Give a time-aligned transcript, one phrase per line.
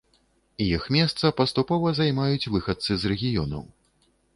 [0.67, 3.63] Іх месца паступова займаюць выхадцы з рэгіёнаў.